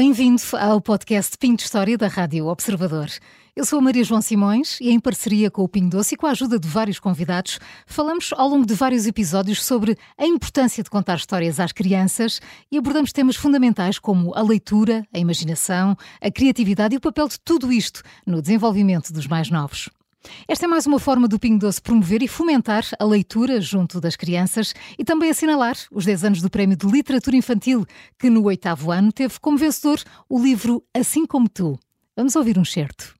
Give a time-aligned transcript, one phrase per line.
[0.00, 3.08] Bem-vindo ao podcast Pinto História da Rádio Observador.
[3.56, 6.28] Eu sou a Maria João Simões e, em parceria com o Pinho Doce e com
[6.28, 10.88] a ajuda de vários convidados, falamos ao longo de vários episódios sobre a importância de
[10.88, 12.40] contar histórias às crianças
[12.70, 17.40] e abordamos temas fundamentais como a leitura, a imaginação, a criatividade e o papel de
[17.40, 19.88] tudo isto no desenvolvimento dos mais novos.
[20.46, 24.16] Esta é mais uma forma do Pingo Doce promover e fomentar a leitura junto das
[24.16, 27.86] crianças e também assinalar os 10 anos do Prémio de Literatura Infantil,
[28.18, 31.78] que no oitavo ano teve como vencedor o livro Assim Como Tu.
[32.16, 33.14] Vamos ouvir um certo.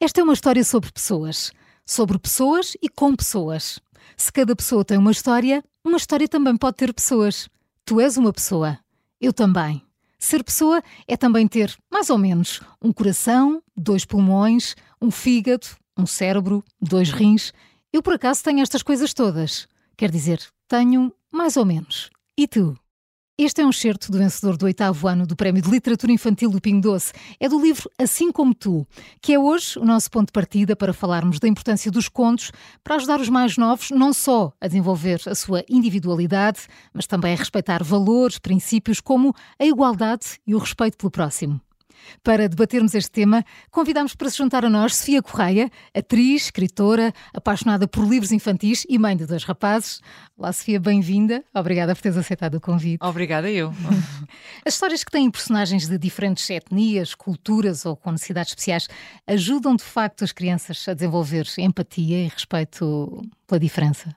[0.00, 1.52] Esta é uma história sobre pessoas.
[1.84, 3.78] Sobre pessoas e com pessoas.
[4.16, 7.48] Se cada pessoa tem uma história, uma história também pode ter pessoas.
[7.84, 8.78] Tu és uma pessoa.
[9.20, 9.82] Eu também.
[10.18, 15.66] Ser pessoa é também ter, mais ou menos, um coração, dois pulmões, um fígado,
[15.96, 17.52] um cérebro, dois rins.
[17.92, 19.66] Eu, por acaso, tenho estas coisas todas.
[19.96, 22.10] Quer dizer, tenho mais ou menos.
[22.36, 22.76] E tu?
[23.38, 26.58] Este é um excerto do vencedor do oitavo ano do Prémio de Literatura Infantil do
[26.58, 27.12] Pingo Doce.
[27.38, 28.86] É do livro Assim Como Tu,
[29.20, 32.50] que é hoje o nosso ponto de partida para falarmos da importância dos contos
[32.82, 36.60] para ajudar os mais novos não só a desenvolver a sua individualidade,
[36.94, 41.60] mas também a respeitar valores, princípios como a igualdade e o respeito pelo próximo.
[42.22, 47.86] Para debatermos este tema, convidamos para se juntar a nós Sofia Correia, atriz, escritora, apaixonada
[47.86, 50.00] por livros infantis e mãe de dois rapazes.
[50.36, 51.44] Olá, Sofia, bem-vinda.
[51.54, 53.04] Obrigada por teres aceitado o convite.
[53.04, 53.72] Obrigada, eu.
[54.64, 58.88] As histórias que têm personagens de diferentes etnias, culturas ou com necessidades especiais
[59.26, 64.14] ajudam de facto as crianças a desenvolver empatia e respeito pela diferença?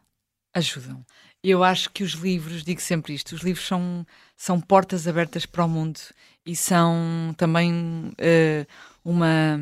[0.53, 1.05] Ajudam.
[1.41, 4.05] Eu acho que os livros, digo sempre isto, os livros são,
[4.35, 5.99] são portas abertas para o mundo
[6.45, 8.65] e são também uh,
[9.03, 9.59] uma,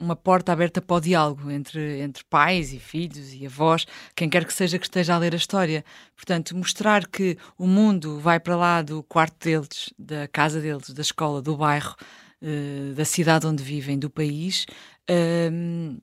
[0.00, 4.44] uma porta aberta para o diálogo entre, entre pais e filhos e avós, quem quer
[4.44, 5.84] que seja que esteja a ler a história.
[6.16, 11.02] Portanto, mostrar que o mundo vai para lá do quarto deles, da casa deles, da
[11.02, 11.94] escola, do bairro,
[12.42, 14.66] uh, da cidade onde vivem, do país.
[15.10, 16.00] Uh,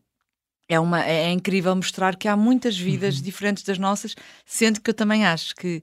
[0.69, 3.23] é, uma, é, incrível mostrar que há muitas vidas uhum.
[3.23, 4.15] diferentes das nossas,
[4.45, 5.81] sendo que eu também acho que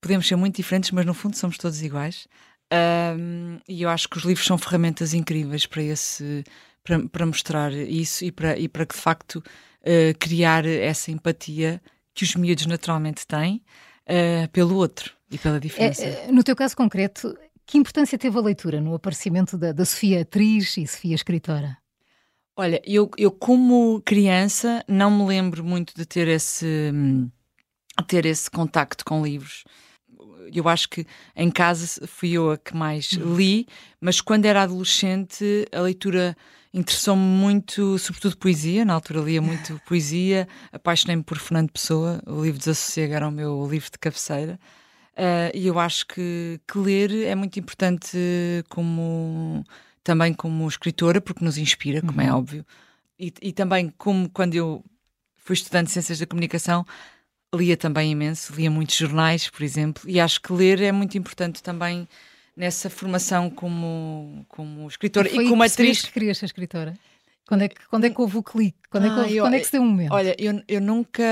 [0.00, 2.26] podemos ser muito diferentes, mas no fundo somos todos iguais.
[2.72, 6.42] Um, e eu acho que os livros são ferramentas incríveis para esse
[6.82, 11.82] para, para mostrar isso e para, e para que de facto uh, criar essa empatia
[12.14, 13.62] que os miúdos naturalmente têm
[14.08, 16.02] uh, pelo outro e pela diferença.
[16.02, 20.22] É, no teu caso concreto, que importância teve a leitura no aparecimento da, da Sofia
[20.22, 21.76] atriz e Sofia escritora?
[22.56, 26.90] Olha, eu, eu como criança não me lembro muito de ter esse,
[28.06, 29.64] ter esse contacto com livros
[30.58, 33.36] eu acho que em casa fui eu a que mais uhum.
[33.36, 33.66] li,
[34.00, 36.36] mas quando era adolescente a leitura
[36.72, 42.58] interessou-me muito, sobretudo poesia, na altura lia muito poesia, apaixonei-me por Fernando Pessoa, o livro
[42.58, 44.58] Desassossego era o meu livro de cabeceira,
[45.12, 48.16] uh, e eu acho que, que ler é muito importante
[48.68, 49.64] como
[50.02, 52.30] também como escritora, porque nos inspira, como é uhum.
[52.30, 52.66] é óbvio,
[53.18, 54.82] e, e também como quando eu
[55.36, 56.86] fui estudante de Ciências da Comunicação,
[57.54, 61.62] lia também imenso, lia muitos jornais, por exemplo, e acho que ler é muito importante
[61.62, 62.08] também
[62.56, 66.02] nessa formação como, como escritora e, e como atriz.
[66.02, 66.94] que querias ser escritora?
[67.46, 68.78] Quando é que, quando é que houve o clique?
[68.88, 70.12] Quando, ah, é que, eu, quando é que se deu um momento?
[70.12, 71.22] Olha, eu, eu nunca,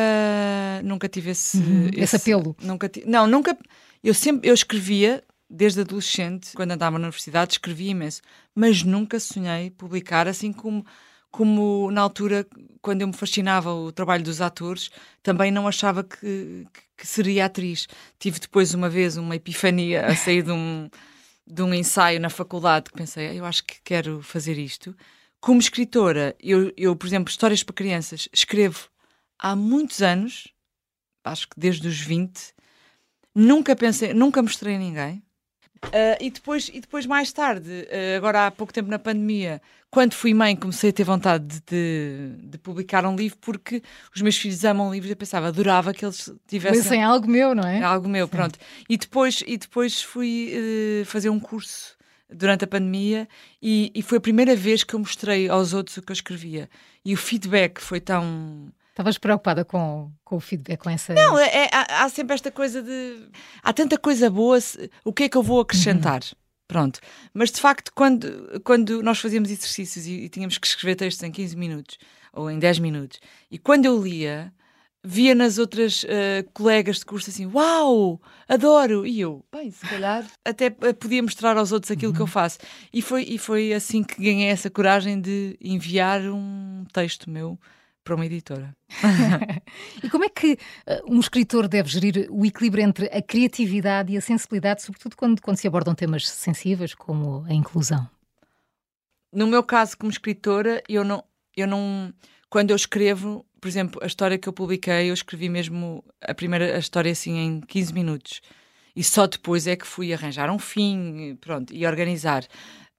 [0.84, 2.54] nunca tive esse, uhum, esse, esse, apelo.
[2.60, 3.56] Nunca não, nunca.
[4.02, 8.20] Eu sempre eu escrevia desde adolescente, quando andava na universidade, escrevia imenso,
[8.54, 10.84] mas nunca sonhei publicar, assim como
[11.30, 12.46] como na altura,
[12.82, 14.90] quando eu me fascinava o trabalho dos atores,
[15.22, 17.86] também não achava que, que seria atriz.
[18.18, 20.90] Tive depois uma vez uma epifania a sair de um,
[21.46, 24.94] de um ensaio na faculdade que pensei, ah, eu acho que quero fazer isto.
[25.40, 28.88] Como escritora, eu, eu, por exemplo, histórias para crianças, escrevo
[29.38, 30.48] há muitos anos,
[31.24, 32.54] acho que desde os 20,
[33.34, 35.22] nunca pensei, nunca mostrei a ninguém.
[35.86, 40.12] Uh, e, depois, e depois, mais tarde, uh, agora há pouco tempo na pandemia, quando
[40.12, 43.82] fui mãe, comecei a ter vontade de, de, de, publicar um livro porque
[44.14, 45.10] os meus filhos amam livros.
[45.10, 46.98] Eu pensava, adorava que eles tivessem.
[46.98, 47.82] Mas algo meu, não é?
[47.82, 48.30] Algo meu, Sim.
[48.30, 48.58] pronto.
[48.88, 51.96] E depois, e depois fui uh, fazer um curso
[52.32, 53.26] durante a pandemia
[53.60, 56.68] e, e foi a primeira vez que eu mostrei aos outros o que eu escrevia.
[57.04, 61.14] E o feedback foi tão Estavas preocupada com, com o feedback, com essa.
[61.14, 63.28] Não, é, é, há, há, sempre esta coisa de.
[63.62, 64.58] Há tanta coisa boa,
[65.04, 66.20] o que é que eu vou acrescentar?
[66.22, 66.40] Uhum.
[66.66, 67.00] Pronto.
[67.34, 71.32] Mas de facto, quando, quando nós fazíamos exercícios e, e, tínhamos que escrever textos em
[71.32, 71.98] 15 minutos
[72.32, 73.18] ou em 10 minutos,
[73.50, 74.52] e quando eu lia,
[75.02, 79.06] via nas outras uh, colegas de curso assim: Uau, adoro!
[79.06, 82.16] E eu, bem, se calhar até podia mostrar aos outros aquilo uhum.
[82.16, 82.32] que eu uhum.
[82.32, 82.58] faço.
[82.92, 87.58] E foi, e foi assim que ganhei essa coragem de enviar um texto meu
[88.10, 88.76] para uma editora.
[90.02, 94.16] e como é que uh, um escritor deve gerir o equilíbrio entre a criatividade e
[94.16, 98.10] a sensibilidade, sobretudo quando, quando se abordam temas sensíveis como a inclusão?
[99.32, 101.22] No meu caso, como escritora, eu não,
[101.56, 102.12] eu não.
[102.48, 106.74] Quando eu escrevo, por exemplo, a história que eu publiquei, eu escrevi mesmo a primeira
[106.74, 108.40] a história assim em 15 minutos.
[108.96, 112.42] E só depois é que fui arranjar um fim, pronto, e organizar.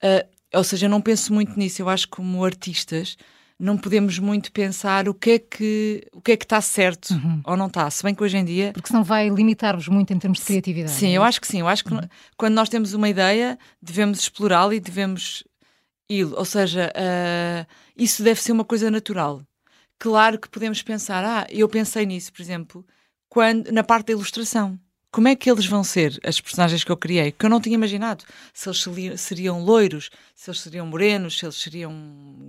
[0.01, 1.81] Uh, ou seja, eu não penso muito nisso.
[1.81, 3.17] Eu acho que como artistas
[3.61, 7.41] não podemos muito pensar o que é que o que é que está certo uhum.
[7.45, 7.87] ou não está.
[7.91, 10.91] Se bem que hoje em dia porque senão vai limitar-vos muito em termos de criatividade.
[10.91, 11.17] Sim, é?
[11.17, 11.59] eu acho que sim.
[11.59, 12.01] Eu acho que uhum.
[12.35, 15.43] quando nós temos uma ideia devemos explorá-la e devemos
[16.09, 16.25] ir.
[16.25, 19.43] Ou seja, uh, isso deve ser uma coisa natural.
[19.99, 22.83] Claro que podemos pensar, ah, eu pensei nisso, por exemplo,
[23.29, 24.79] quando na parte da ilustração
[25.11, 27.75] como é que eles vão ser, as personagens que eu criei, que eu não tinha
[27.75, 28.23] imaginado.
[28.53, 31.93] Se eles seriam loiros, se eles seriam morenos, se eles seriam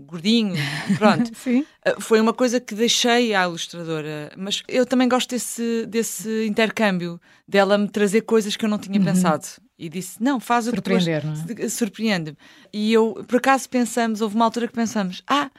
[0.06, 0.60] gordinhos,
[0.96, 1.36] pronto.
[1.36, 1.66] Sim.
[1.84, 7.20] Uh, foi uma coisa que deixei à ilustradora, mas eu também gosto desse, desse intercâmbio,
[7.48, 9.04] dela me trazer coisas que eu não tinha uhum.
[9.04, 9.44] pensado.
[9.76, 10.92] E disse, não, faz o que tu...
[10.92, 11.68] É?
[11.68, 12.36] Surpreende-me.
[12.72, 15.50] E eu, por acaso pensamos, houve uma altura que pensamos, ah,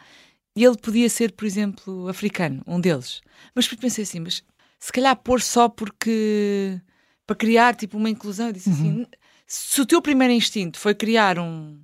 [0.55, 3.21] ele podia ser, por exemplo, africano, um deles.
[3.53, 4.41] Mas pensei assim, mas
[4.79, 6.79] se calhar pôr só porque
[7.25, 8.47] para criar tipo uma inclusão.
[8.47, 9.01] Eu disse assim, uhum.
[9.01, 9.07] assim:
[9.47, 11.79] se o teu primeiro instinto foi criar um,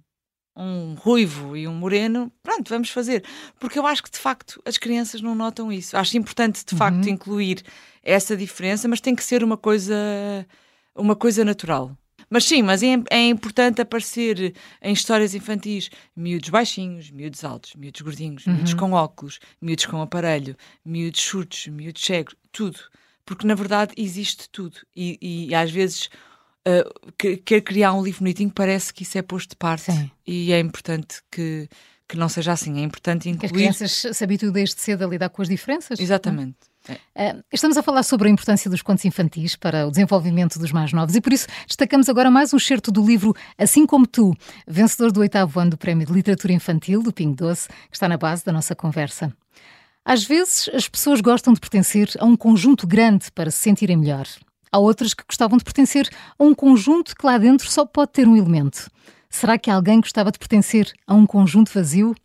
[0.55, 3.23] um ruivo e um moreno, pronto, vamos fazer.
[3.59, 5.95] Porque eu acho que de facto as crianças não notam isso.
[5.95, 7.13] Acho importante de facto uhum.
[7.13, 7.63] incluir
[8.03, 9.95] essa diferença, mas tem que ser uma coisa,
[10.95, 11.95] uma coisa natural.
[12.29, 18.01] Mas sim, mas é, é, importante aparecer em histórias infantis miúdos baixinhos, miúdos altos, miúdos
[18.01, 18.53] gordinhos, uhum.
[18.53, 20.55] miúdos com óculos, miúdos com aparelho,
[20.85, 22.79] miúdos surdos, miúdos cegos, tudo
[23.29, 24.77] porque na verdade existe tudo.
[24.95, 26.09] E, e às vezes
[26.67, 29.83] uh, quer criar um livro bonitinho parece que isso é posto de parte.
[29.83, 30.09] Sim.
[30.25, 31.69] E é importante que,
[32.07, 32.79] que não seja assim.
[32.79, 33.51] É importante incluir.
[33.51, 35.99] Que as crianças se habituem desde cedo a lidar com as diferenças.
[35.99, 36.57] Exatamente.
[37.13, 37.33] É.
[37.33, 40.91] Uh, estamos a falar sobre a importância dos contos infantis para o desenvolvimento dos mais
[40.91, 44.33] novos e por isso destacamos agora mais um excerto do livro Assim Como Tu,
[44.67, 48.17] vencedor do oitavo ano do Prémio de Literatura Infantil do Pingo Doce, que está na
[48.17, 49.31] base da nossa conversa.
[50.05, 54.27] Às vezes, as pessoas gostam de pertencer a um conjunto grande para se sentirem melhor.
[54.71, 58.27] Há outras que gostavam de pertencer a um conjunto que lá dentro só pode ter
[58.27, 58.89] um elemento.
[59.29, 62.15] Será que alguém gostava de pertencer a um conjunto vazio?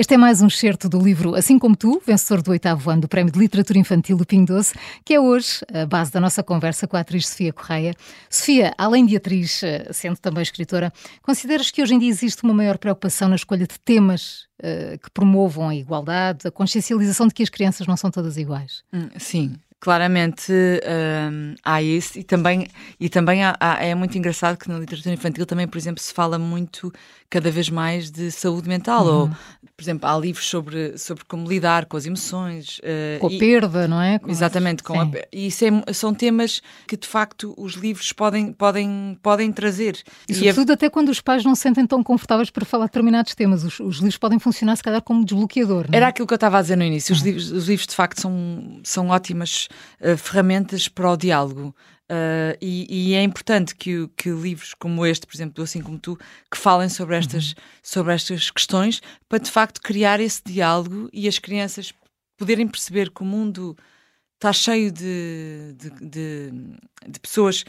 [0.00, 3.06] Este é mais um excerto do livro Assim Como Tu, vencedor do oitavo ano do
[3.06, 4.72] Prémio de Literatura Infantil do Pingo Doce,
[5.04, 7.94] que é hoje a base da nossa conversa com a atriz Sofia Correia.
[8.30, 12.54] Sofia, além de atriz, eh, sendo também escritora, consideras que hoje em dia existe uma
[12.54, 17.42] maior preocupação na escolha de temas uh, que promovam a igualdade, a consciencialização de que
[17.42, 18.82] as crianças não são todas iguais?
[18.90, 22.68] Hum, sim, claramente um, há isso e também,
[23.00, 26.12] e também há, há, é muito engraçado que na literatura infantil também, por exemplo, se
[26.12, 26.92] fala muito
[27.30, 29.20] cada vez mais de saúde mental uhum.
[29.20, 32.80] ou, por exemplo, há livros sobre, sobre como lidar com as emoções.
[32.80, 34.18] Uh, com a e, perda, não é?
[34.18, 34.82] Com exatamente.
[34.82, 39.50] Com a, e isso é, são temas que, de facto, os livros podem, podem, podem
[39.52, 39.96] trazer.
[40.28, 43.34] E, e sobretudo até quando os pais não se sentem tão confortáveis para falar determinados
[43.34, 43.64] temas.
[43.64, 45.86] Os, os livros podem funcionar, se calhar, como desbloqueador.
[45.92, 47.14] Era aquilo que eu estava a dizer no início.
[47.14, 47.26] Os, uhum.
[47.26, 49.68] livros, os livros, de facto, são, são ótimas
[50.00, 51.74] uh, ferramentas para o diálogo.
[52.10, 55.96] Uh, e, e, é importante que, que livros como este, por exemplo, do Assim Como
[55.96, 56.18] Tu,
[56.50, 57.54] que falem sobre estas, uhum.
[57.82, 61.94] sobre estas questões, para de facto criar esse diálogo e as crianças
[62.36, 63.76] poderem perceber que o mundo
[64.34, 66.50] está cheio de, de, de,
[67.06, 67.64] de pessoas.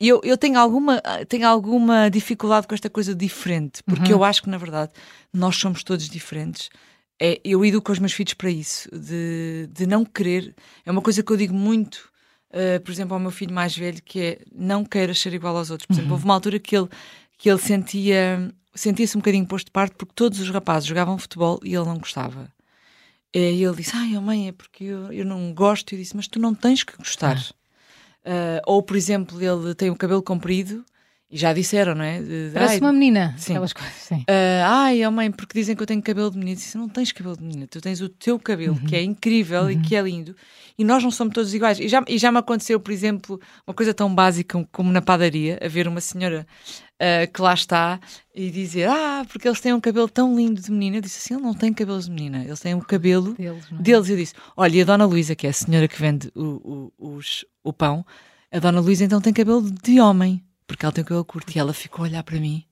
[0.00, 4.18] Eu, eu tenho, alguma, tenho alguma dificuldade com esta coisa diferente, porque uhum.
[4.18, 4.92] eu acho que, na verdade,
[5.32, 6.70] nós somos todos diferentes.
[7.20, 10.54] É, eu educo os meus filhos para isso, de, de não querer.
[10.86, 12.10] É uma coisa que eu digo muito
[12.50, 15.70] uh, por exemplo, ao meu filho mais velho, que é não queiras ser igual aos
[15.70, 15.86] outros.
[15.86, 16.14] Por exemplo, uhum.
[16.14, 16.88] houve uma altura que ele,
[17.36, 21.58] que ele sentia sentia-se um bocadinho posto de parte porque todos os rapazes jogavam futebol
[21.64, 22.50] e ele não gostava.
[23.34, 25.92] E ele disse: Ai, mãe, é porque eu, eu não gosto.
[25.92, 27.38] E eu disse: Mas tu não tens que gostar.
[28.24, 30.84] Uh, ou, por exemplo, ele tem o cabelo comprido
[31.30, 32.22] já disseram, não é?
[32.54, 33.34] Parece uma menina.
[33.36, 33.52] Sim.
[33.52, 34.20] Aquelas coisas, sim.
[34.20, 36.56] Uh, ai, oh mãe, porque dizem que eu tenho cabelo de menina.
[36.56, 38.86] Disse, não tens cabelo de menina, tu tens o teu cabelo, uhum.
[38.86, 39.70] que é incrível uhum.
[39.70, 40.34] e que é lindo.
[40.78, 41.78] E nós não somos todos iguais.
[41.80, 45.58] E já, e já me aconteceu, por exemplo, uma coisa tão básica como na padaria,
[45.62, 46.46] a ver uma senhora
[46.94, 48.00] uh, que lá está
[48.34, 50.96] e dizer, ah, porque eles têm um cabelo tão lindo de menina.
[50.96, 53.64] Eu disse assim, ele não tem cabelo de menina, eles têm o cabelo deles.
[53.70, 53.82] É?
[53.82, 54.08] deles.
[54.08, 57.16] Eu disse, olha, e a Dona Luísa, que é a senhora que vende o, o,
[57.16, 58.06] os, o pão,
[58.50, 61.50] a Dona Luísa então tem cabelo de homem porque ela tem o cabelo curto.
[61.52, 62.64] E ela ficou a olhar para mim.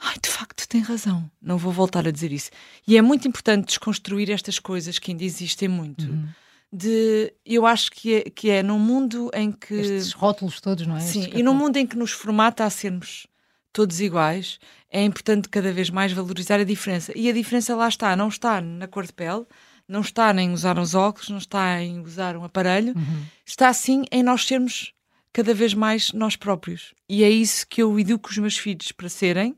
[0.00, 1.30] Ai, de facto, tem razão.
[1.40, 2.50] Não vou voltar a dizer isso.
[2.88, 6.06] E é muito importante desconstruir estas coisas que ainda existem muito.
[6.06, 6.28] Uhum.
[6.72, 9.74] De, eu acho que é, que é num mundo em que.
[9.74, 11.00] Estes rótulos todos, não é?
[11.00, 13.26] Sim, e num mundo em que nos formata a sermos
[13.72, 14.58] todos iguais,
[14.90, 17.12] é importante cada vez mais valorizar a diferença.
[17.14, 19.44] E a diferença lá está, não está na cor de pele,
[19.86, 23.24] não está em usar os óculos, não está em usar um aparelho, uhum.
[23.44, 24.94] está sim em nós sermos
[25.32, 26.94] cada vez mais nós próprios.
[27.08, 29.56] E é isso que eu educo os meus filhos para serem,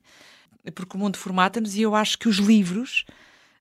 [0.74, 3.04] porque o mundo formata-nos e eu acho que os livros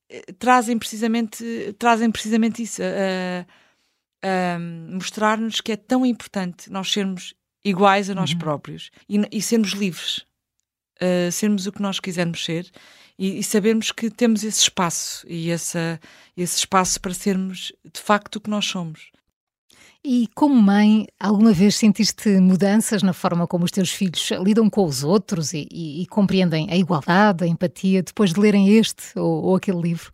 [0.10, 3.46] eh, trazem precisamente, trazem precisamente isso, a,
[4.56, 8.40] a mostrar-nos que é tão importante nós sermos iguais a nós uhum.
[8.40, 10.18] próprios e, e, sermos livres,
[11.02, 12.70] uh, sermos o que nós quisermos ser
[13.18, 16.00] e, e, sabermos que temos esse espaço e essa,
[16.36, 19.12] esse espaço para sermos de facto o que nós somos.
[20.04, 24.86] E como mãe, alguma vez sentiste mudanças na forma como os teus filhos lidam com
[24.86, 29.44] os outros e, e, e compreendem a igualdade, a empatia, depois de lerem este ou,
[29.44, 30.12] ou aquele livro?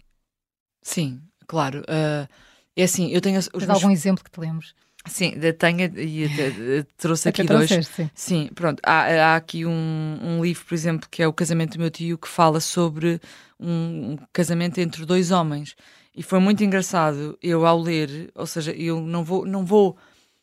[0.81, 1.79] Sim, claro.
[1.81, 2.27] Uh,
[2.75, 3.39] é assim, eu tenho.
[3.39, 3.69] Os meus...
[3.69, 4.73] algum exemplo que te lembres?
[5.05, 7.69] Sim, tenho e trouxe aqui dois.
[7.87, 8.09] Sim.
[8.13, 8.81] sim, pronto.
[8.85, 12.17] Há, há aqui um, um, livro, por exemplo, que é O Casamento do Meu Tio,
[12.17, 13.19] que fala sobre
[13.59, 15.75] um casamento entre dois homens.
[16.17, 19.95] E foi muito engraçado eu ao ler, ou seja, eu não vou, não vou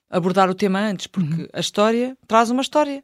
[0.08, 1.48] abordar o tema antes, porque uhum.
[1.52, 3.02] a história traz uma história.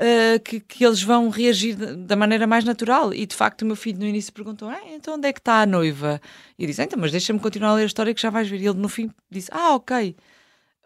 [0.00, 3.12] Uh, que, que, eles vão reagir da maneira mais natural.
[3.12, 5.60] E de facto, o meu filho no início perguntou: ah, então onde é que está
[5.60, 6.20] a noiva?
[6.56, 8.60] E eu disse: então, mas deixa-me continuar a ler a história que já vais ver.
[8.60, 10.16] E ele no fim disse: ah, ok.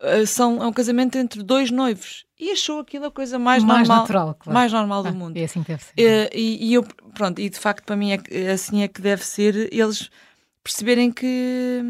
[0.00, 3.87] Uh, são, é um casamento entre dois noivos e achou aquilo a coisa mais, mais
[3.87, 4.59] normal, natural, claro.
[4.59, 5.37] mais normal do ah, mundo.
[5.37, 5.93] É assim deve ser.
[5.93, 6.83] Uh, e, e, eu,
[7.14, 9.69] pronto, e de facto para mim é, assim é que deve ser.
[9.71, 10.11] Eles
[10.62, 11.83] perceberem que,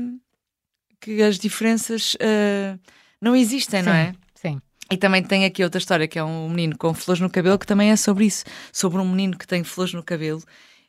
[1.01, 2.79] que as diferenças uh,
[3.21, 4.15] não existem, sim, não é?
[4.35, 4.61] Sim.
[4.91, 7.67] E também tem aqui outra história que é um menino com flores no cabelo que
[7.67, 10.43] também é sobre isso, sobre um menino que tem flores no cabelo.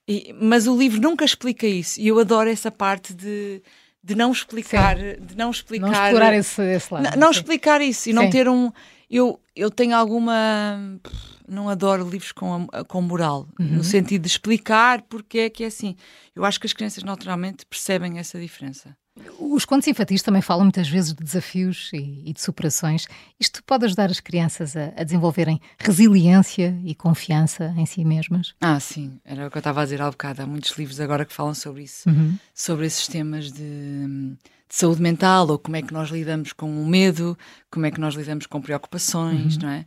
[0.08, 3.62] E, mas o livro nunca explica isso e eu adoro essa parte de,
[4.04, 5.26] de não explicar, sim.
[5.26, 8.70] de não explicar, não explorar esse, esse lado, não, explicar isso e não ter um
[9.18, 11.00] eu eu tenho alguma
[11.48, 13.68] não adoro livros com, com moral, uhum.
[13.68, 15.96] no sentido de explicar porque é que é assim.
[16.36, 18.98] Eu acho que as crianças naturalmente percebem essa diferença.
[19.40, 23.06] Os contos infantis também falam muitas vezes de desafios e, e de superações.
[23.40, 28.56] Isto pode ajudar as crianças a, a, desenvolverem resiliência e confiança em si mesmas?
[28.60, 30.42] Ah, sim, era o que eu estava a dizer há bocado.
[30.42, 32.36] Há muitos livros agora que falam sobre isso, uhum.
[32.56, 34.36] sobre esses temas de, de,
[34.68, 37.38] saúde mental ou como é que nós lidamos com o medo,
[37.70, 39.62] como é que nós lidamos com preocupações, uhum.
[39.62, 39.86] não é?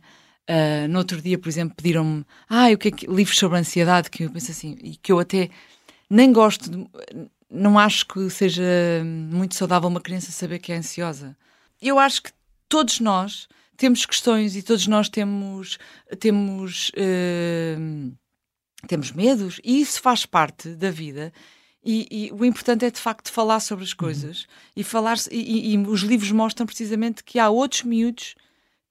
[0.49, 4.09] Uh, no outro dia, por exemplo, pediram-me ah, o que é que, livros sobre ansiedade,
[4.09, 5.49] que eu penso assim, e que eu até
[6.09, 6.87] nem gosto, de,
[7.49, 8.63] não acho que seja
[9.05, 11.37] muito saudável uma criança saber que é ansiosa.
[11.81, 12.31] Eu acho que
[12.67, 15.77] todos nós temos questões e todos nós temos,
[16.19, 18.11] temos, uh,
[18.87, 21.31] temos medos, e isso faz parte da vida.
[21.83, 24.47] E, e, o importante é de facto falar sobre as coisas uhum.
[24.75, 28.35] e falar e, e, os livros mostram precisamente que há outros miúdos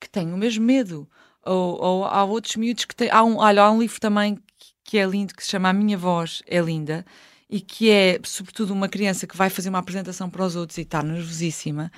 [0.00, 1.06] que têm o mesmo medo
[1.44, 3.10] ou, ou há outros miúdos que têm.
[3.10, 4.38] Há um, olha, há um livro também
[4.82, 7.04] que é lindo que se chama A Minha Voz é Linda
[7.48, 10.82] e que é, sobretudo, uma criança que vai fazer uma apresentação para os outros e
[10.82, 11.90] está nervosíssima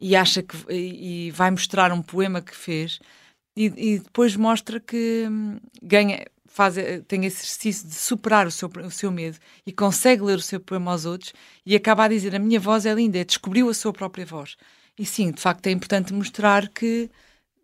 [0.00, 0.56] e acha que.
[0.70, 2.98] e, vai mostrar um poema que fez
[3.56, 6.24] e, e depois mostra que hum, ganha.
[6.46, 10.42] Faz, eh, tem exercício de superar o seu, o seu medo e consegue ler o
[10.42, 11.32] seu poema aos outros
[11.64, 14.56] e acaba a dizer: A minha voz é linda, descobriu a sua própria voz.
[14.98, 17.10] E sim, de facto, é importante mostrar que,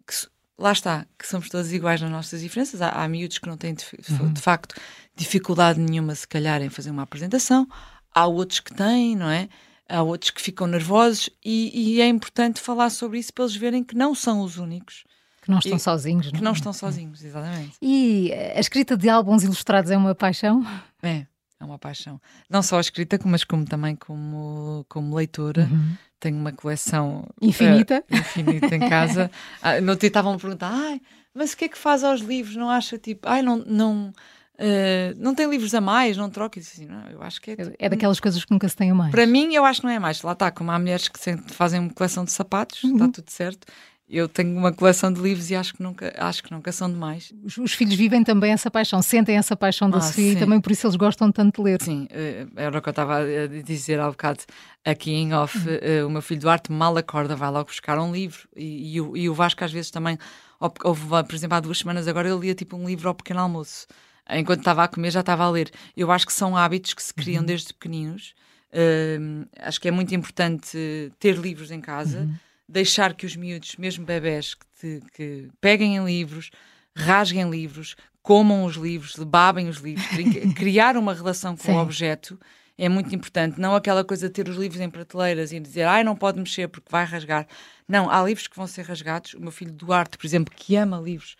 [0.06, 0.14] que
[0.58, 2.82] lá está, que somos todos iguais nas nossas diferenças.
[2.82, 4.32] Há, há miúdos que não têm, de, uhum.
[4.32, 4.74] de, facto,
[5.14, 7.68] dificuldade nenhuma, se calhar, em fazer uma apresentação.
[8.12, 9.48] Há outros que têm, não é?
[9.88, 13.84] Há outros que ficam nervosos e, e é importante falar sobre isso para eles verem
[13.84, 15.04] que não são os únicos.
[15.40, 16.26] Que não estão e, sozinhos.
[16.26, 16.32] Não?
[16.32, 16.54] Que não é?
[16.54, 17.76] estão sozinhos, exatamente.
[17.80, 20.66] E a escrita de álbuns ilustrados é uma paixão?
[21.02, 21.26] É,
[21.58, 22.20] é uma paixão.
[22.50, 25.62] Não só a escrita, mas como também como, como leitora.
[25.70, 29.30] Uhum tenho uma coleção infinita, uh, infinita em casa.
[29.62, 31.00] ah, no estavam a perguntar, ai,
[31.34, 32.56] mas o que é que faz aos livros?
[32.56, 34.12] Não acha tipo, ai, não, não,
[34.58, 36.58] uh, não tem livros a mais, não troca?
[36.58, 38.94] Assim, não, eu acho que é, tipo, é daquelas coisas que nunca se tem a
[38.94, 39.10] mais.
[39.10, 40.22] Para mim, eu acho que não é mais.
[40.22, 41.18] Lá está, como há mulheres que
[41.52, 42.94] fazem uma coleção de sapatos, uhum.
[42.94, 43.66] está tudo certo.
[44.10, 47.30] Eu tenho uma coleção de livros e acho que nunca, acho que nunca são demais.
[47.44, 50.58] Os, os filhos vivem também essa paixão, sentem essa paixão da ah, Sofia e também
[50.62, 51.82] por isso eles gostam tanto de ler.
[51.82, 54.40] Sim, eh, era o que eu estava a dizer há bocado
[54.82, 55.58] aqui em off.
[55.58, 56.06] Uhum.
[56.06, 59.28] O meu filho Duarte mal acorda, vai logo buscar um livro e, e, o, e
[59.28, 60.18] o Vasco às vezes também,
[60.58, 63.86] houve, por exemplo, há duas semanas agora ele lia tipo um livro ao pequeno almoço.
[64.30, 65.70] Enquanto estava a comer já estava a ler.
[65.94, 67.46] Eu acho que são hábitos que se criam uhum.
[67.46, 68.34] desde pequeninos.
[68.72, 70.78] Uh, acho que é muito importante
[71.18, 72.20] ter livros em casa.
[72.20, 76.50] Uhum deixar que os miúdos, mesmo bebés, que, te, que peguem em livros,
[76.94, 80.06] rasguem livros, comam os livros, babem os livros,
[80.54, 81.72] criar uma relação com Sim.
[81.72, 82.38] o objeto
[82.78, 83.60] é muito importante.
[83.60, 86.68] Não aquela coisa de ter os livros em prateleiras e dizer, ai, não pode mexer
[86.68, 87.46] porque vai rasgar.
[87.88, 89.34] Não, há livros que vão ser rasgados.
[89.34, 91.36] O meu filho Duarte, por exemplo, que ama livros,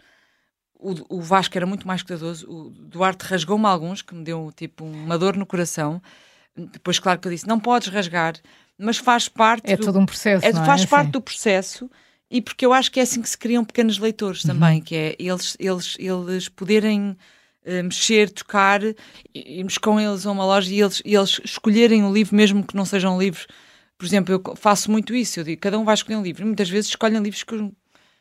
[0.75, 2.51] o, o Vasco era muito mais cuidadoso.
[2.51, 6.03] O Duarte rasgou-me alguns, que me deu tipo uma dor no coração.
[6.73, 8.35] Depois, claro que eu disse: não podes rasgar,
[8.79, 9.71] mas faz parte.
[9.73, 10.47] É do, todo um processo.
[10.47, 10.53] é, é?
[10.53, 11.13] faz parte Sim.
[11.13, 11.91] do processo
[12.31, 14.51] e porque eu acho que é assim que se criam pequenos leitores Uhum.
[14.55, 17.17] também, que é eles, eles, eles poderem
[17.65, 18.95] eh, mexer, tocar, e-
[19.35, 22.77] irmos com eles a uma loja e eles, e eles escolherem o livro, mesmo que
[22.77, 23.47] não sejam livros.
[23.97, 26.43] Por exemplo, eu faço muito isso, eu digo, cada um vai escolher um livro.
[26.43, 27.73] E muitas vezes escolhem livros que eu,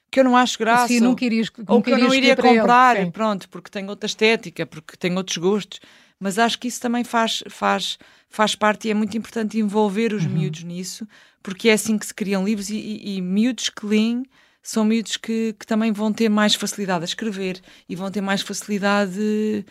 [0.10, 0.92] que eu não acho graça.
[0.94, 2.42] Ou- nunca irias, ou que eu não iria ele.
[2.42, 3.12] comprar, Sim.
[3.12, 5.80] pronto, porque tem outra estética, porque tem outros gostos.
[6.20, 7.98] Mas acho que isso também faz, faz,
[8.30, 10.18] faz parte e é muito importante envolver Uhum.
[10.18, 11.08] os miúdos nisso,
[11.44, 14.24] porque é assim que se criam livros e, e, e miúdos que leem
[14.64, 18.42] são miúdos que, que também vão ter mais facilidade a escrever e vão ter mais
[18.42, 19.66] facilidade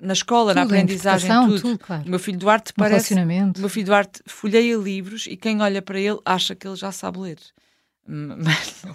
[0.00, 1.60] na escola, na Tudo, a aprendizagem, tudo.
[1.60, 2.04] tudo, claro.
[2.06, 3.14] O meu filho Duarte parece.
[3.14, 6.90] O meu filho Duarte folheia livros e quem olha para ele acha que ele já
[6.90, 7.38] sabe ler.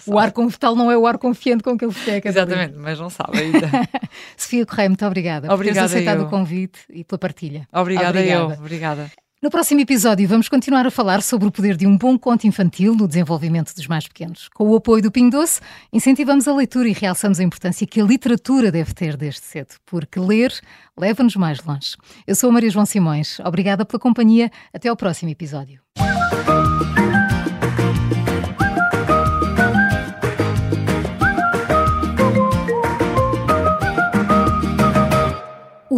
[0.06, 2.28] O ar confortável não é o ar confiante com que ele fica.
[2.28, 3.70] Exatamente, mas não sabe ainda.
[4.36, 6.26] Sofia Correia, muito obrigada por Obrigada teres aceitado eu.
[6.28, 7.68] o convite e pela partilha.
[7.74, 8.44] Obrigada, eu.
[8.44, 8.62] Obrigada.
[8.62, 9.12] Obrigada.
[9.42, 12.96] No próximo episódio vamos continuar a falar sobre o poder de um bom conto infantil
[12.96, 14.50] no desenvolvimento dos mais pequenos.
[14.50, 15.62] Com o apoio do Pingo Doce,
[15.94, 20.20] incentivamos a leitura e realçamos a importância que a literatura deve ter desde cedo, porque
[20.20, 20.52] ler
[20.98, 21.96] leva-nos mais longe.
[22.26, 23.40] Eu sou a Maria João Simões.
[23.42, 24.50] Obrigada pela companhia.
[24.74, 25.80] Até ao próximo episódio.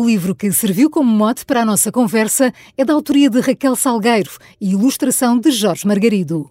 [0.07, 4.31] Livro que serviu como mote para a nossa conversa é da autoria de Raquel Salgueiro
[4.59, 6.49] e ilustração de Jorge Margarido.